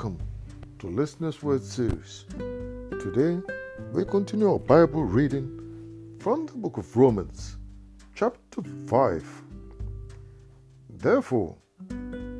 Welcome 0.00 0.26
to 0.78 0.86
Listeners 0.86 1.42
Word 1.42 1.62
Series. 1.62 2.24
Today 3.02 3.38
we 3.92 4.06
continue 4.06 4.50
our 4.50 4.58
Bible 4.58 5.04
reading 5.04 6.16
from 6.18 6.46
the 6.46 6.54
book 6.54 6.78
of 6.78 6.96
Romans, 6.96 7.58
chapter 8.14 8.62
5. 8.86 9.42
Therefore, 10.88 11.54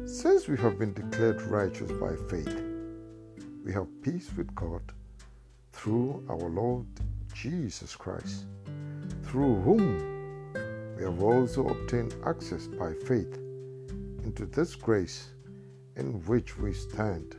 since 0.07 0.49
we 0.49 0.57
have 0.57 0.79
been 0.79 0.95
declared 0.95 1.43
righteous 1.43 1.93
by 1.93 2.17
faith, 2.31 2.63
we 3.63 3.75
have 3.75 3.89
peace 4.01 4.31
with 4.39 4.55
God 4.55 4.81
through 5.75 6.25
our 6.31 6.49
Lord 6.49 6.87
Jesus 7.35 7.95
Christ, 7.95 8.47
through 9.25 9.61
whom 9.61 10.97
we 10.97 11.05
have 11.05 11.23
also 11.23 11.69
obtained 11.69 12.15
access 12.25 12.69
by 12.69 12.95
faith 13.07 13.37
into 14.25 14.47
this 14.47 14.75
grace 14.75 15.29
in 15.97 16.25
which 16.25 16.57
we 16.57 16.73
stand, 16.73 17.37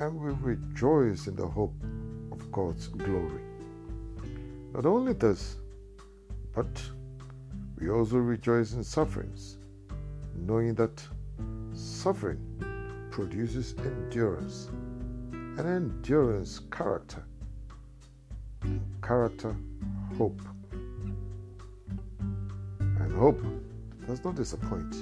and 0.00 0.18
we 0.18 0.30
rejoice 0.40 1.26
in 1.26 1.36
the 1.36 1.46
hope 1.46 1.74
of 2.32 2.50
God's 2.50 2.88
glory. 2.88 3.42
Not 4.72 4.86
only 4.86 5.12
this, 5.12 5.58
but 6.54 6.82
we 7.78 7.90
also 7.90 8.16
rejoice 8.16 8.72
in 8.72 8.82
sufferings, 8.82 9.58
knowing 10.34 10.74
that 10.76 11.02
suffering 11.74 12.40
produces 13.10 13.74
endurance, 13.78 14.70
and 15.32 15.60
endurance, 15.60 16.60
character, 16.70 17.22
and 18.62 18.80
character, 19.02 19.54
hope. 20.16 20.40
And 22.78 23.12
hope 23.12 23.42
does 24.06 24.24
not 24.24 24.34
disappoint 24.34 24.94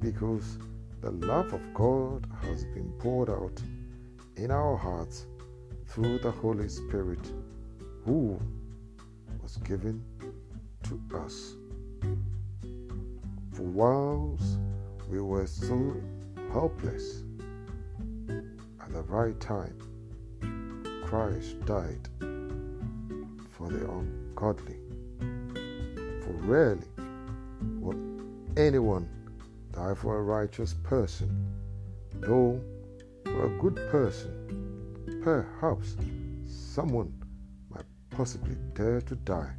because 0.00 0.58
the 1.00 1.10
love 1.12 1.54
of 1.54 1.62
God 1.72 2.26
has 2.42 2.64
been 2.64 2.92
poured 2.98 3.30
out 3.30 3.62
in 4.40 4.50
our 4.50 4.74
hearts 4.74 5.26
through 5.84 6.18
the 6.18 6.30
Holy 6.30 6.66
Spirit 6.66 7.30
who 8.06 8.40
was 9.42 9.58
given 9.58 10.02
to 10.82 10.98
us. 11.14 11.56
For 13.52 13.62
whilst 13.62 14.58
we 15.10 15.20
were 15.20 15.46
so 15.46 15.94
helpless, 16.52 17.22
at 18.80 18.90
the 18.94 19.02
right 19.02 19.38
time, 19.40 19.76
Christ 21.04 21.62
died 21.66 22.08
for 23.50 23.68
the 23.68 23.90
ungodly. 23.90 24.78
For 26.22 26.32
rarely 26.46 26.88
will 27.78 27.98
anyone 28.56 29.06
die 29.72 29.92
for 29.94 30.16
a 30.16 30.22
righteous 30.22 30.72
person, 30.82 31.52
though 32.20 32.58
for 33.32 33.46
a 33.46 33.58
good 33.58 33.76
person, 33.90 35.20
perhaps 35.22 35.96
someone 36.46 37.12
might 37.70 37.84
possibly 38.10 38.56
dare 38.74 39.00
to 39.02 39.14
die. 39.16 39.52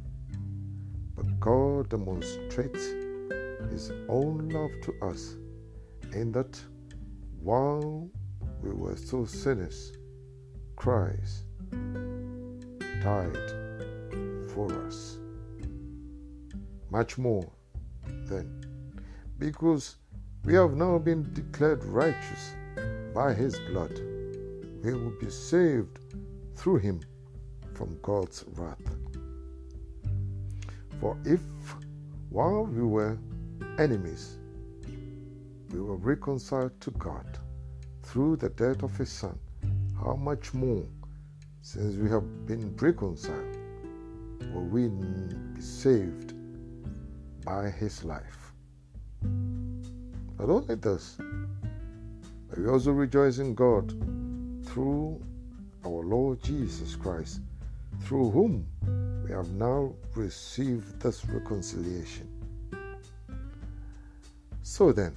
But 1.16 1.40
God 1.40 1.88
demonstrates 1.88 2.84
His 3.70 3.90
own 4.08 4.48
love 4.50 4.70
to 4.82 5.06
us 5.06 5.36
in 6.12 6.32
that 6.32 6.60
while 7.40 8.10
we 8.62 8.70
were 8.70 8.96
still 8.96 9.26
sinners, 9.26 9.92
Christ 10.76 11.44
died 13.02 13.36
for 14.48 14.68
us. 14.86 15.18
Much 16.90 17.16
more 17.18 17.50
then, 18.26 18.64
because 19.38 19.96
we 20.44 20.54
have 20.54 20.74
now 20.74 20.98
been 20.98 21.32
declared 21.32 21.82
righteous 21.84 22.54
by 23.14 23.34
his 23.34 23.58
blood. 23.70 23.98
We 24.82 24.94
will 24.94 25.14
be 25.20 25.30
saved 25.30 25.98
through 26.56 26.78
him 26.78 27.00
from 27.74 27.98
God's 28.02 28.44
wrath. 28.54 28.78
For 31.00 31.16
if, 31.24 31.40
while 32.30 32.64
we 32.64 32.82
were 32.82 33.18
enemies, 33.78 34.38
we 35.70 35.80
were 35.80 35.96
reconciled 35.96 36.80
to 36.80 36.90
God 36.92 37.38
through 38.02 38.36
the 38.36 38.50
death 38.50 38.82
of 38.82 38.96
his 38.96 39.10
Son, 39.10 39.38
how 39.96 40.14
much 40.14 40.54
more, 40.54 40.84
since 41.62 41.96
we 41.96 42.08
have 42.10 42.46
been 42.46 42.74
reconciled, 42.76 43.56
will 44.52 44.66
we 44.66 44.88
be 44.88 45.60
saved 45.60 46.34
by 47.44 47.70
his 47.70 48.04
life? 48.04 48.52
Not 49.22 50.50
only 50.50 50.74
this, 50.74 51.18
we 52.56 52.66
also 52.68 52.92
rejoice 52.92 53.38
in 53.38 53.54
God 53.54 53.90
through 54.66 55.20
our 55.86 56.02
Lord 56.04 56.42
Jesus 56.42 56.94
Christ, 56.96 57.40
through 58.02 58.30
whom 58.30 58.66
we 59.24 59.32
have 59.32 59.50
now 59.52 59.94
received 60.14 61.00
this 61.00 61.24
reconciliation. 61.24 62.28
So 64.62 64.92
then, 64.92 65.16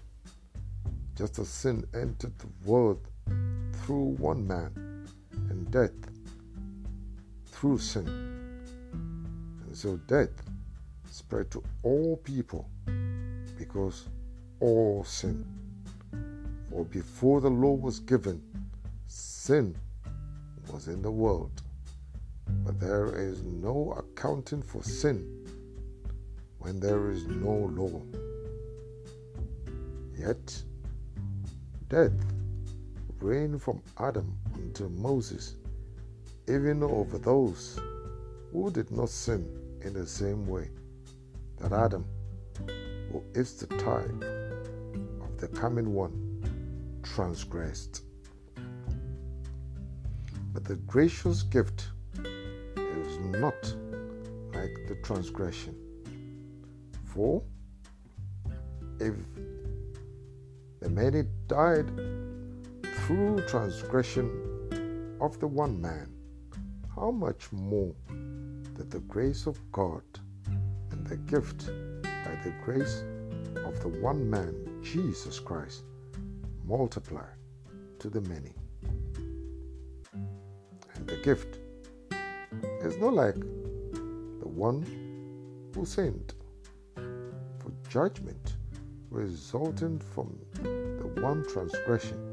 just 1.16 1.40
as 1.40 1.50
sin 1.50 1.86
entered 1.94 2.34
the 2.40 2.70
world 2.70 3.06
through 3.84 4.16
one 4.18 4.48
man, 4.48 5.08
and 5.50 5.70
death 5.72 5.92
through 7.48 7.78
sin, 7.78 8.08
and 8.08 9.76
so 9.76 9.98
death 10.08 10.30
spread 11.10 11.52
to 11.52 11.64
all 11.84 12.18
people 12.18 12.70
because 13.58 14.08
all 14.60 15.04
sin. 15.04 15.46
For 16.76 16.84
before 16.84 17.40
the 17.40 17.50
law 17.50 17.72
was 17.72 18.00
given, 18.00 18.44
sin 19.08 19.78
was 20.70 20.90
in 20.90 21.02
the 21.02 21.10
world. 21.10 21.62
But 22.66 22.82
there 22.82 23.16
is 23.18 23.42
no 23.44 23.94
accounting 23.98 24.62
for 24.62 24.84
sin 24.84 25.48
when 26.60 26.82
there 26.82 27.12
is 27.12 27.28
no 27.28 27.72
law. 27.72 28.02
Yet, 30.20 30.64
death 31.88 32.12
reigned 33.22 33.62
from 33.62 33.82
Adam 33.98 34.38
until 34.56 34.90
Moses, 34.90 35.56
even 36.50 36.84
over 36.84 37.18
those 37.18 37.80
who 38.52 38.70
did 38.70 38.92
not 38.92 39.08
sin 39.08 39.48
in 39.80 39.94
the 39.94 40.06
same 40.06 40.46
way 40.46 40.72
that 41.56 41.72
Adam, 41.72 42.04
who 43.14 43.24
is 43.34 43.54
the 43.54 43.68
type 43.78 44.22
of 45.24 45.40
the 45.40 45.48
coming 45.48 45.94
one 45.94 46.25
transgressed. 47.06 48.02
But 50.54 50.66
the 50.66 50.76
gracious 50.88 51.44
gift 51.44 51.90
is 52.18 53.20
not 53.20 53.76
like 54.54 54.74
the 54.88 54.98
transgression. 55.04 55.76
For 57.06 57.44
if 59.00 59.14
the 60.82 60.90
many 60.90 61.24
died 61.48 61.88
through 63.06 63.46
transgression 63.48 65.18
of 65.22 65.40
the 65.40 65.48
one 65.48 65.80
man, 65.80 66.12
how 66.96 67.12
much 67.12 67.52
more 67.52 67.94
that 68.74 68.90
the 68.90 69.00
grace 69.02 69.46
of 69.46 69.60
God 69.72 70.04
and 70.92 71.06
the 71.06 71.18
gift 71.18 71.68
by 72.02 72.40
the 72.44 72.54
grace 72.64 73.04
of 73.66 73.80
the 73.82 73.90
one 74.02 74.30
man 74.30 74.82
Jesus 74.84 75.40
Christ 75.40 75.84
multiply 76.68 77.28
to 78.00 78.10
the 78.10 78.22
many. 78.22 78.54
And 80.14 81.08
the 81.08 81.18
gift 81.18 81.60
is 82.82 82.98
not 82.98 83.14
like 83.14 83.36
the 83.36 84.48
one 84.48 84.84
who 85.74 85.86
sinned. 85.86 86.34
For 86.96 87.72
judgment 87.90 88.56
resulting 89.10 90.00
from 90.00 90.38
the 90.62 91.22
one 91.22 91.46
transgression 91.48 92.32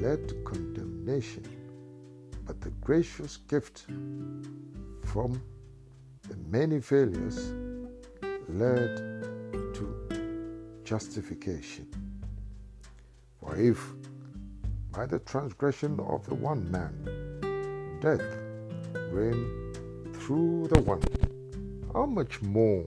led 0.00 0.28
to 0.28 0.34
condemnation, 0.44 1.44
but 2.44 2.60
the 2.60 2.70
gracious 2.80 3.36
gift 3.36 3.86
from 5.04 5.40
the 6.28 6.36
many 6.48 6.80
failures 6.80 7.52
led 8.48 8.96
to 9.74 10.80
justification. 10.84 12.03
If 13.56 13.94
by 14.90 15.06
the 15.06 15.20
transgression 15.20 16.00
of 16.00 16.26
the 16.26 16.34
one 16.34 16.68
man 16.72 17.98
death 18.00 18.20
reigned 19.12 19.76
through 20.16 20.66
the 20.68 20.80
one, 20.80 21.02
how 21.92 22.04
much 22.04 22.42
more 22.42 22.84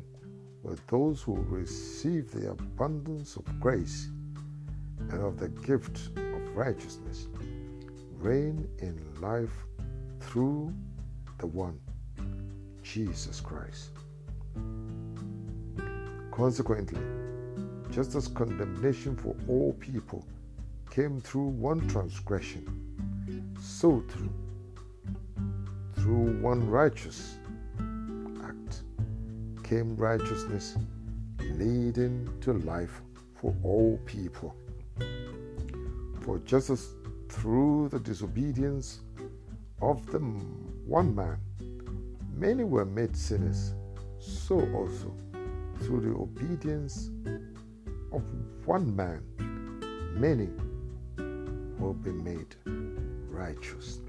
will 0.64 0.78
those 0.88 1.22
who 1.22 1.36
receive 1.48 2.32
the 2.32 2.52
abundance 2.52 3.38
of 3.38 3.60
grace 3.62 4.10
and 5.00 5.22
of 5.22 5.40
the 5.40 5.48
gift 5.48 6.10
of 6.18 6.56
righteousness 6.56 7.28
reign 8.18 8.68
in 8.80 9.00
life 9.22 9.66
through 10.20 10.74
the 11.38 11.48
one, 11.48 11.80
Jesus 12.84 13.40
Christ? 13.40 13.92
Consequently, 16.32 17.00
just 17.90 18.16
as 18.16 18.28
condemnation 18.28 19.16
for 19.16 19.34
all 19.48 19.72
people 19.80 20.28
came 20.98 21.22
through 21.22 21.50
one 21.50 21.88
transgression, 21.88 22.66
so 23.62 24.04
through 24.10 24.34
through 25.94 26.42
one 26.42 26.68
righteous 26.68 27.38
act 28.44 28.82
came 29.64 29.96
righteousness 29.96 30.76
leading 31.52 32.28
to 32.42 32.54
life 32.54 33.04
for 33.36 33.54
all 33.62 34.00
people. 34.08 34.56
For 36.22 36.40
just 36.40 36.72
as 36.72 36.96
through 37.30 37.90
the 37.90 38.00
disobedience 38.00 39.02
of 39.84 40.04
the 40.08 40.18
one 40.18 41.14
man 41.14 41.38
many 42.36 42.64
were 42.64 42.86
made 42.86 43.16
sinners, 43.16 43.76
so 44.18 44.56
also 44.74 45.14
through 45.82 46.02
the 46.02 46.20
obedience 46.20 47.12
of 48.12 48.24
one 48.66 48.96
man 48.96 49.22
many 50.16 50.50
will 51.80 51.94
be 51.94 52.12
made 52.12 52.56
righteous. 53.30 54.00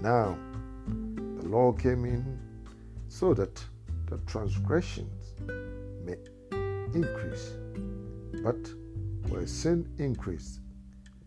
Now, 0.00 0.38
the 0.86 1.48
law 1.48 1.72
came 1.72 2.04
in 2.04 2.38
so 3.08 3.34
that 3.34 3.64
the 4.08 4.18
transgressions 4.26 5.34
may 6.04 6.16
increase. 6.94 7.52
But 8.42 8.72
where 9.28 9.46
sin 9.46 9.88
increased, 9.98 10.60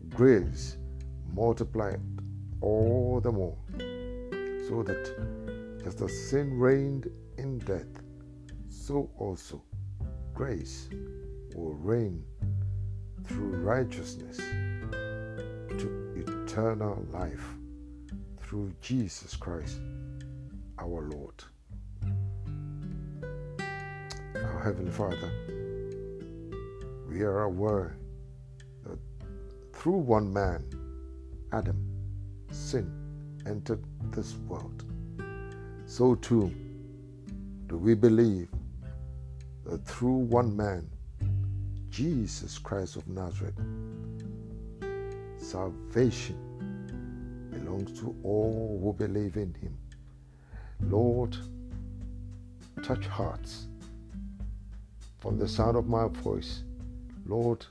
grace 0.08 0.78
multiplied 1.34 2.00
all 2.60 3.20
the 3.20 3.32
more, 3.32 3.56
so 4.68 4.82
that 4.82 5.80
just 5.84 6.00
as 6.00 6.30
sin 6.30 6.58
reigned 6.58 7.10
in 7.38 7.58
death, 7.58 7.88
so 8.68 9.10
also 9.18 9.62
grace 10.34 10.88
will 11.54 11.74
reign 11.74 12.24
through 13.24 13.56
righteousness 13.56 14.40
to 15.78 16.24
eternal 16.44 17.06
life 17.12 17.44
through 18.38 18.72
Jesus 18.80 19.36
Christ 19.36 19.78
our 20.78 21.08
Lord. 21.08 21.44
Our 24.34 24.60
Heavenly 24.64 24.90
Father, 24.90 25.30
we 27.08 27.22
are 27.22 27.42
aware 27.42 27.96
that 28.84 28.98
through 29.72 29.98
one 29.98 30.32
man, 30.32 30.64
Adam, 31.52 31.78
sin 32.50 32.90
entered 33.46 33.84
this 34.12 34.34
world. 34.48 34.84
So 35.86 36.14
too 36.16 36.52
do 37.66 37.76
we 37.76 37.94
believe 37.94 38.48
that 39.64 39.84
through 39.86 40.16
one 40.16 40.56
man, 40.56 40.88
Jesus 41.90 42.58
Christ 42.58 42.96
of 42.96 43.06
Nazareth, 43.08 43.54
salvation 45.50 46.36
belongs 47.50 47.98
to 47.98 48.14
all 48.22 48.78
who 48.80 48.92
believe 48.92 49.36
in 49.36 49.52
him. 49.54 49.76
Lord, 50.82 51.36
touch 52.84 53.04
hearts 53.06 53.66
from 55.18 55.38
the 55.38 55.48
sound 55.48 55.76
of 55.76 55.88
my 55.88 56.06
voice. 56.06 56.62
Lord, 57.26 57.66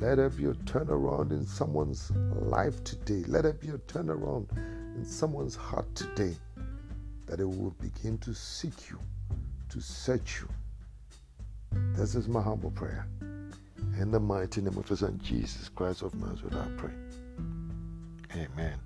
let 0.00 0.16
there 0.16 0.30
be 0.30 0.46
a 0.46 0.54
turnaround 0.64 1.30
in 1.30 1.44
someone's 1.44 2.10
life 2.10 2.82
today. 2.84 3.22
Let 3.28 3.42
there 3.42 3.52
be 3.52 3.68
a 3.68 3.78
turnaround 3.78 4.50
in 4.96 5.04
someone's 5.04 5.54
heart 5.54 5.94
today 5.94 6.34
that 7.26 7.36
they 7.36 7.44
will 7.44 7.76
begin 7.82 8.16
to 8.18 8.34
seek 8.34 8.88
you, 8.88 8.98
to 9.68 9.80
search 9.80 10.40
you. 10.40 10.48
This 11.94 12.14
is 12.14 12.28
my 12.28 12.40
humble 12.40 12.70
prayer. 12.70 13.06
In 14.00 14.10
the 14.10 14.18
mighty 14.18 14.62
name 14.62 14.78
of 14.78 14.88
His 14.88 15.00
Son 15.00 15.20
Jesus 15.22 15.68
Christ 15.68 16.00
of 16.00 16.14
Nazareth, 16.14 16.54
I 16.56 16.68
pray. 16.78 16.92
Amen. 18.34 18.78